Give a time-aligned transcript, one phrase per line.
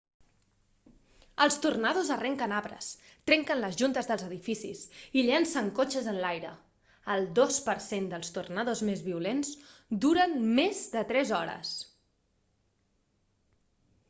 [1.43, 2.85] els tornados arrenquen arbres
[3.31, 4.79] trenquen les juntes dels edificis
[5.21, 6.53] i llencen cotxes enlaire
[7.17, 9.51] el dos per cent dels tornados més violents
[10.07, 11.75] duren més de tres hores